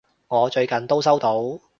[0.29, 1.59] 我最近都收到！